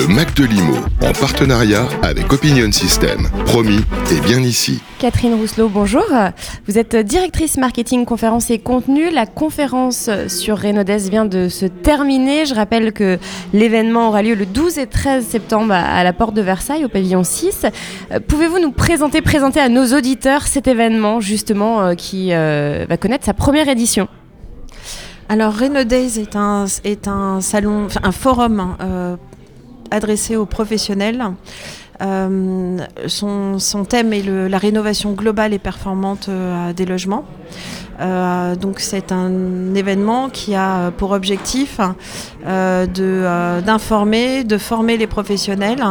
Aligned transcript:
Le 0.00 0.06
Mac 0.06 0.34
de 0.34 0.46
Limo, 0.46 0.76
en 1.02 1.12
partenariat 1.12 1.86
avec 2.00 2.32
Opinion 2.32 2.72
System. 2.72 3.28
Promis, 3.44 3.84
et 4.10 4.20
bien 4.20 4.40
ici. 4.40 4.80
Catherine 4.98 5.34
Rousselot, 5.34 5.68
bonjour. 5.68 6.06
Vous 6.66 6.78
êtes 6.78 6.96
directrice 6.96 7.58
marketing, 7.58 8.06
conférence 8.06 8.50
et 8.50 8.58
contenu. 8.58 9.10
La 9.10 9.26
conférence 9.26 10.08
sur 10.28 10.58
Renaudès 10.58 11.10
vient 11.10 11.26
de 11.26 11.50
se 11.50 11.66
terminer. 11.66 12.46
Je 12.46 12.54
rappelle 12.54 12.94
que 12.94 13.18
l'événement 13.52 14.08
aura 14.08 14.22
lieu 14.22 14.34
le 14.34 14.46
12 14.46 14.78
et 14.78 14.86
13 14.86 15.26
septembre 15.26 15.74
à 15.74 16.02
la 16.02 16.14
porte 16.14 16.32
de 16.32 16.40
Versailles, 16.40 16.86
au 16.86 16.88
pavillon 16.88 17.22
6. 17.22 17.66
Euh, 18.10 18.20
pouvez-vous 18.26 18.58
nous 18.58 18.72
présenter, 18.72 19.20
présenter 19.20 19.60
à 19.60 19.68
nos 19.68 19.94
auditeurs 19.94 20.46
cet 20.46 20.66
événement, 20.66 21.20
justement, 21.20 21.82
euh, 21.82 21.94
qui 21.94 22.32
euh, 22.32 22.86
va 22.88 22.96
connaître 22.96 23.26
sa 23.26 23.34
première 23.34 23.68
édition? 23.68 24.08
Alors 25.28 25.54
Renaud 25.58 25.84
Days 25.84 26.18
est 26.18 26.36
un, 26.36 26.64
est 26.84 27.06
un 27.06 27.42
salon, 27.42 27.88
un 28.02 28.12
forum 28.12 28.60
hein, 28.60 29.18
adressé 29.90 30.36
aux 30.36 30.46
professionnels. 30.46 31.22
Euh, 32.02 32.78
son, 33.06 33.84
thème 33.88 34.12
est 34.12 34.22
la 34.22 34.58
rénovation 34.58 35.12
globale 35.12 35.52
et 35.52 35.58
performante 35.58 36.28
euh, 36.28 36.72
des 36.72 36.86
logements. 36.86 37.24
Euh, 38.00 38.56
donc 38.56 38.80
c'est 38.80 39.12
un 39.12 39.74
événement 39.74 40.30
qui 40.30 40.54
a 40.54 40.90
pour 40.92 41.12
objectif 41.12 41.80
d'informer, 42.44 44.44
de, 44.44 44.58
former 44.58 44.96
les 44.96 45.06
professionnels 45.06 45.84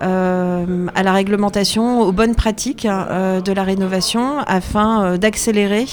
à 0.00 1.02
la 1.02 1.12
réglementation, 1.12 2.00
aux 2.00 2.12
bonnes 2.12 2.34
pratiques 2.34 2.86
de 2.86 3.52
la 3.52 3.62
rénovation 3.62 4.38
afin 4.46 5.16
d'accélérer 5.16 5.86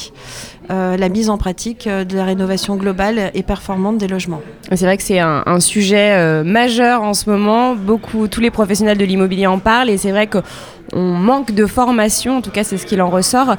euh, 0.71 0.95
la 0.95 1.09
mise 1.09 1.29
en 1.29 1.37
pratique 1.37 1.87
euh, 1.87 2.05
de 2.05 2.15
la 2.15 2.23
rénovation 2.23 2.77
globale 2.77 3.31
et 3.33 3.43
performante 3.43 3.97
des 3.97 4.07
logements. 4.07 4.41
C'est 4.71 4.85
vrai 4.85 4.95
que 4.95 5.03
c'est 5.03 5.19
un, 5.19 5.59
sujet 5.59 6.13
euh, 6.13 6.45
majeur 6.45 7.01
en 7.01 7.13
ce 7.13 7.29
moment. 7.29 7.75
Beaucoup, 7.75 8.29
tous 8.29 8.39
les 8.39 8.49
professionnels 8.49 8.97
de 8.97 9.03
l'immobilier 9.03 9.45
en 9.45 9.59
parlent 9.59 9.89
et 9.89 9.97
c'est 9.97 10.11
vrai 10.11 10.27
qu'on 10.27 11.01
manque 11.01 11.51
de 11.51 11.65
formation. 11.65 12.37
En 12.37 12.41
tout 12.41 12.51
cas, 12.51 12.63
c'est 12.63 12.77
ce 12.77 12.85
qu'il 12.85 13.01
en 13.01 13.09
ressort. 13.09 13.57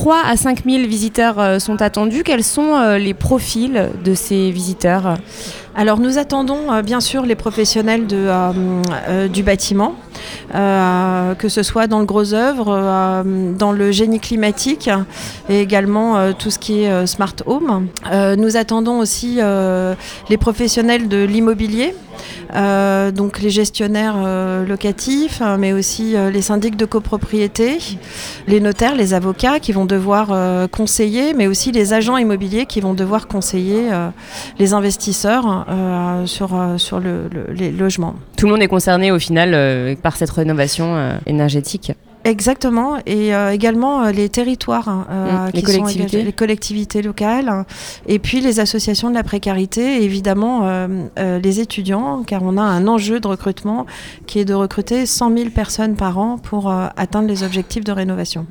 3 0.00 0.22
à 0.24 0.34
5 0.34 0.64
000 0.64 0.86
visiteurs 0.86 1.60
sont 1.60 1.82
attendus. 1.82 2.22
Quels 2.22 2.42
sont 2.42 2.96
les 2.96 3.12
profils 3.12 3.90
de 4.02 4.14
ces 4.14 4.50
visiteurs? 4.50 5.18
Alors 5.74 6.00
nous 6.00 6.16
attendons 6.16 6.80
bien 6.82 7.00
sûr 7.00 7.26
les 7.26 7.34
professionnels 7.34 8.06
du 8.06 9.42
bâtiment, 9.42 9.96
euh, 10.54 11.34
que 11.34 11.50
ce 11.50 11.62
soit 11.62 11.86
dans 11.86 11.98
le 11.98 12.06
gros 12.06 12.32
œuvre, 12.32 12.68
euh, 12.70 13.52
dans 13.52 13.72
le 13.72 13.92
génie 13.92 14.20
climatique 14.20 14.88
et 15.50 15.60
également 15.60 16.16
euh, 16.16 16.32
tout 16.32 16.50
ce 16.50 16.58
qui 16.58 16.84
est 16.84 17.06
smart 17.06 17.36
home. 17.44 17.88
nous 18.38 18.56
attendons 18.56 19.00
aussi 19.00 19.38
les 20.30 20.36
professionnels 20.38 21.08
de 21.08 21.22
l'immobilier. 21.24 21.94
Donc 22.52 23.40
les 23.40 23.50
gestionnaires 23.50 24.16
locatifs, 24.66 25.40
hein, 25.42 25.56
mais 25.58 25.72
aussi 25.72 26.14
les 26.32 26.42
syndics 26.42 26.76
de 26.76 26.84
copropriété, 26.84 27.78
les 28.46 28.60
notaires, 28.60 28.94
les 28.94 29.14
avocats 29.14 29.60
qui 29.60 29.72
vont 29.72 29.84
devoir 29.84 30.68
conseiller, 30.70 31.34
mais 31.34 31.46
aussi 31.46 31.72
les 31.72 31.92
agents 31.92 32.16
immobiliers 32.16 32.66
qui 32.66 32.80
vont 32.80 32.94
devoir 32.94 33.28
conseiller 33.28 33.88
les 34.58 34.72
investisseurs 34.72 35.66
sur, 36.26 36.50
sur 36.76 37.00
les 37.00 37.70
logements. 37.70 38.14
Tout 38.36 38.46
le 38.46 38.52
monde 38.52 38.62
est 38.62 38.68
concerné 38.68 39.12
au 39.12 39.18
final 39.18 39.96
par 39.96 40.16
cette 40.16 40.30
rénovation 40.30 40.96
euh, 40.96 41.18
énergétique. 41.26 41.92
Exactement, 42.24 42.98
et 43.06 43.34
euh, 43.34 43.52
également 43.52 44.02
euh, 44.02 44.12
les 44.12 44.28
territoires, 44.28 44.88
hein, 44.88 45.06
mmh. 45.08 45.50
les, 45.54 45.62
collectivités. 45.62 46.22
les 46.22 46.32
collectivités 46.32 47.02
locales, 47.02 47.48
hein, 47.48 47.64
et 48.06 48.18
puis 48.18 48.40
les 48.40 48.60
associations 48.60 49.08
de 49.08 49.14
la 49.14 49.22
précarité, 49.22 50.02
et 50.02 50.04
évidemment 50.04 50.70
les 51.16 51.60
étudiants, 51.60 52.22
car 52.26 52.42
on 52.42 52.56
a 52.56 52.62
un 52.62 52.86
enjeu 52.86 53.20
de 53.20 53.26
recrutement 53.26 53.86
qui 54.26 54.38
est 54.38 54.44
de 54.44 54.54
recruter 54.54 55.06
100 55.06 55.36
000 55.36 55.50
personnes 55.50 55.96
par 55.96 56.18
an 56.18 56.38
pour 56.38 56.70
atteindre 56.70 57.28
les 57.28 57.42
objectifs 57.42 57.84
de 57.84 57.92
rénovation. 57.92 58.46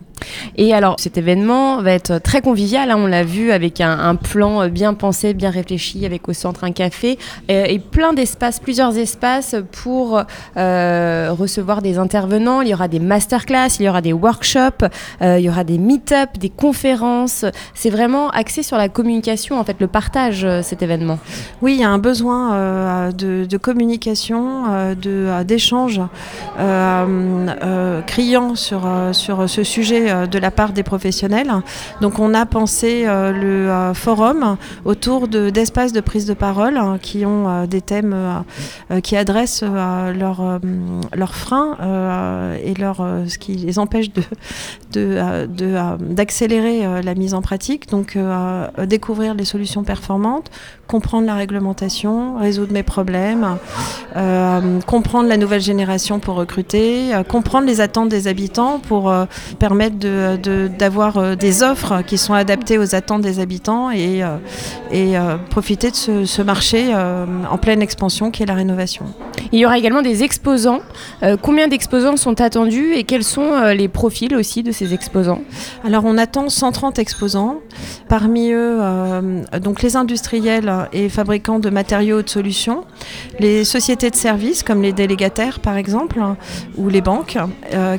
Et 0.58 0.74
alors, 0.74 0.96
cet 0.98 1.18
événement 1.18 1.82
va 1.82 1.92
être 1.92 2.20
très 2.20 2.42
convivial. 2.42 2.92
Hein, 2.92 2.98
on 2.98 3.08
l'a 3.08 3.24
vu 3.24 3.52
avec 3.52 3.82
un, 3.82 4.16
plan 4.16 4.68
bien 4.68 4.94
pensé, 4.94 5.34
bien 5.34 5.50
réfléchi, 5.50 6.06
avec 6.06 6.28
au 6.28 6.34
centre 6.34 6.64
un 6.64 6.72
café 6.72 7.18
et, 7.48 7.80
plein 7.80 8.14
d'espaces, 8.14 8.60
plusieurs 8.60 8.98
espaces 8.98 9.56
pour 9.72 10.22
euh, 10.58 11.30
recevoir 11.38 11.82
des 11.82 11.98
intervenants. 11.98 12.62
Il 12.62 12.70
y 12.70 12.74
aura 12.74 12.88
des 12.88 13.00
masterclass, 13.00 13.80
il 13.80 13.86
y 13.86 13.90
aura 13.90 14.02
des 14.02 14.14
workshops, 14.14 14.86
euh, 15.22 15.40
il 15.40 15.46
y 15.46 15.50
aura 15.50 15.64
des 15.64 15.78
meet-up, 15.78 16.32
des 16.40 16.50
conférences. 16.50 17.46
C'est 17.74 17.90
vraiment 17.90 18.30
axé 18.30 18.64
sur 18.64 18.78
la 18.78 18.90
communication, 18.90 19.60
en 19.60 19.64
fait, 19.64 19.78
le 19.80 19.88
partage, 19.88 20.44
euh, 20.44 20.62
cet 20.62 20.82
événement. 20.82 21.20
Oui, 21.62 21.76
il 21.76 21.80
y 21.80 21.84
a 21.84 21.90
un 21.90 21.98
besoin 21.98 23.10
de, 23.12 23.58
communication, 23.58 24.94
de 24.96 25.44
d'échange 25.44 26.02
criant 28.08 28.56
sur, 28.56 28.88
sur 29.14 29.50
ce 29.50 29.64
sujet 29.64 30.10
euh, 30.10 30.28
de 30.30 30.40
la 30.40 30.52
part 30.52 30.74
des 30.74 30.84
professionnels. 30.84 31.52
Donc 32.02 32.20
on 32.20 32.34
a 32.34 32.46
pensé 32.46 33.04
euh, 33.06 33.32
le 33.32 33.70
euh, 33.70 33.94
forum 33.94 34.58
autour 34.86 35.28
d'espaces 35.28 35.94
de, 35.94 36.02
prise 36.02 36.26
de 36.26 36.34
parole 36.34 36.78
hein, 36.78 36.98
qui 37.02 37.26
ont 37.26 37.66
des 37.66 37.82
thèmes 37.82 38.16
qui 39.04 39.16
adressent 39.16 39.64
leurs 39.64 40.60
leur 41.16 41.36
freins 41.36 41.78
et 42.64 42.74
leur, 42.76 42.98
ce 43.28 43.38
qui 43.38 43.54
les 43.54 43.80
empêche 43.80 44.08
de, 44.92 45.26
d'accélérer 46.14 47.02
la 47.02 47.16
mise 47.16 47.34
en 47.34 47.42
pratique. 47.42 47.90
Donc 47.90 48.18
découvrir 48.86 49.34
les 49.34 49.46
solutions 49.46 49.84
performantes, 49.84 50.50
comprendre 50.88 51.28
la 51.28 51.36
réglementation, 51.36 52.38
résoudre 52.38 52.74
mes 52.74 52.84
problèmes, 52.84 53.58
comprendre 54.86 55.28
la 55.28 55.38
nouvelle 55.38 55.62
génération 55.62 56.20
pour 56.20 56.36
recruter, 56.36 57.12
comprendre 57.28 57.68
les 57.68 57.82
attentes 57.82 58.10
des 58.10 58.28
habitants 58.28 58.80
pour 58.80 59.14
permettre 59.60 59.98
d'avoir 60.78 61.14
de, 61.14 61.20
euh, 61.20 61.36
des 61.36 61.64
offres 61.64 62.02
qui 62.06 62.18
sont 62.18 62.34
adaptées 62.34 62.78
aux 62.78 62.96
attentes 62.96 63.22
des 63.22 63.40
habitants 63.40 63.92
et, 63.92 64.24
euh, 64.24 64.38
et 64.92 65.18
euh, 65.18 65.38
profiter 65.50 65.92
de 65.92 65.96
ce, 65.96 66.42
marché 66.42 66.94
en 66.96 67.58
pleine 67.58 67.82
expansion 67.82 68.32
qui 68.32 68.44
est 68.44 68.46
la 68.46 68.54
rénovation. 68.54 69.06
Il 69.52 69.60
y 69.60 69.66
aura 69.66 69.78
également 69.78 70.02
des 70.02 70.24
exposants. 70.24 70.80
combien 71.42 71.68
d'exposants 71.68 72.16
sont 72.18 72.40
attendus 72.40 72.94
et 72.94 73.04
quels 73.04 73.24
sont 73.24 73.62
les 73.76 73.88
profils 73.88 74.34
aussi 74.36 74.64
de 74.64 74.72
ces 74.72 74.94
exposants? 74.94 75.42
Alors 75.84 76.06
on 76.06 76.18
attend 76.18 76.50
130 76.50 76.98
exposants. 76.98 77.60
Parmi 78.08 78.52
eux, 78.52 78.80
donc 79.62 79.82
les 79.82 79.96
industriels 79.96 80.72
et 80.94 81.10
fabricants 81.10 81.60
de 81.60 81.70
matériaux 81.70 82.22
de 82.22 82.30
solutions, 82.30 82.86
les 83.40 83.64
sociétés 83.64 84.10
de 84.10 84.16
services 84.16 84.64
comme 84.64 84.82
les 84.82 84.94
délégataires 84.94 85.60
par 85.60 85.78
exemple, 85.78 86.20
ou 86.78 86.90
les 86.90 87.02
banques 87.02 87.38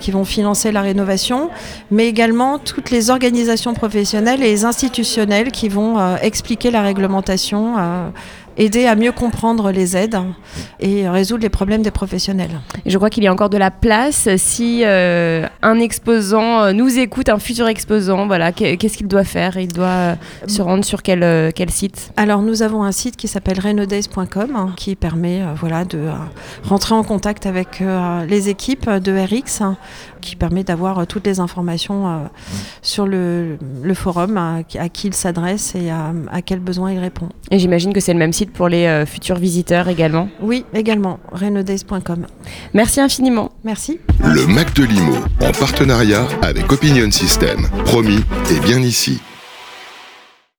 qui 0.01 0.11
vont 0.11 0.25
financer 0.25 0.73
la 0.73 0.81
rénovation, 0.83 1.51
mais 1.91 2.10
également 2.11 2.59
toutes 2.59 2.91
les 2.91 3.09
organisations 3.09 3.73
professionnelles 3.73 4.43
et 4.43 4.65
institutionnelles 4.65 5.53
qui 5.53 5.69
vont 5.69 5.99
euh, 5.99 6.17
expliquer 6.21 6.73
la 6.73 6.83
réglementation 6.83 7.77
euh, 7.79 8.09
aider 8.57 8.87
à 8.87 8.97
mieux 8.97 9.13
comprendre 9.13 9.71
les 9.71 9.97
aides 9.97 10.19
et 10.81 11.09
résoudre 11.09 11.43
les 11.43 11.49
problèmes 11.49 11.83
des 11.83 11.93
professionnels. 11.93 12.61
je 12.85 12.97
crois 12.99 13.09
qu'il 13.09 13.23
y 13.23 13.29
a 13.29 13.33
encore 13.33 13.49
de 13.49 13.57
la 13.57 13.71
place. 13.71 14.29
Si 14.37 14.83
euh, 14.85 15.47
un 15.63 15.79
exposant 15.79 16.73
nous 16.73 16.99
écoute, 16.99 17.29
un 17.29 17.39
futur 17.39 17.69
exposant, 17.69 18.27
voilà, 18.27 18.51
qu'est-ce 18.53 18.99
qu'il 18.99 19.07
doit 19.07 19.25
faire? 19.25 19.57
Il 19.57 19.73
doit 19.73 20.17
se 20.47 20.61
rendre 20.61 20.85
sur 20.85 21.03
quel, 21.03 21.53
quel 21.55 21.71
site? 21.71 22.13
Alors 22.17 22.43
nous 22.43 22.63
avons 22.63 22.83
un 22.83 22.93
site 22.93 23.17
qui 23.17 23.29
s'appelle 23.29 23.61
renodays.com 23.61 24.51
hein, 24.57 24.75
qui 24.77 24.97
permet 24.97 25.43
voilà, 25.55 25.85
de 25.85 26.09
rentrer 26.65 26.95
en 26.95 27.05
contact 27.05 27.47
avec 27.47 27.83
les 28.29 28.49
équipes 28.49 28.91
de 28.91 29.13
RX 29.13 29.63
qui 30.21 30.37
permet 30.37 30.65
d'avoir 30.65 30.99
euh, 30.99 31.05
toutes 31.05 31.27
les 31.27 31.41
informations 31.41 32.09
euh, 32.09 32.19
sur 32.83 33.07
le, 33.07 33.59
forum, 33.95 34.37
à, 34.37 34.63
qui 34.63 35.09
il 35.09 35.15
s'adresse 35.15 35.75
et 35.75 35.91
à, 35.91 36.13
quels 36.43 36.61
besoins 36.61 36.93
il 36.93 36.99
répond. 36.99 37.29
Et 37.51 37.59
j'imagine 37.59 37.93
que 37.93 38.01
c'est 38.01 38.13
le 38.13 38.19
même 38.19 38.33
site 38.33 38.53
pour 38.53 38.69
les 38.69 38.87
euh, 38.87 39.07
futurs 39.07 39.39
visiteurs 39.39 39.89
également 39.89 40.29
Oui, 40.41 40.65
également, 40.75 41.19
renodays.com. 41.33 42.27
Merci 42.75 43.01
infiniment. 43.01 43.51
Merci. 43.65 43.99
Le 44.23 44.47
Mac 44.47 44.75
de 44.75 44.85
Limo, 44.85 45.17
en 45.41 45.53
partenariat 45.53 46.27
avec 46.43 46.71
Opinion 46.71 47.11
System. 47.11 47.67
Promis, 47.85 48.21
et 48.51 48.61
bien 48.61 48.81
ici. 48.81 49.21